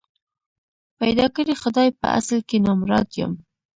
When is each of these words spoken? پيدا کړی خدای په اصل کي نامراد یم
پيدا 0.99 1.25
کړی 1.35 1.53
خدای 1.61 1.89
په 1.99 2.07
اصل 2.17 2.39
کي 2.49 2.57
نامراد 2.65 3.07
یم 3.19 3.33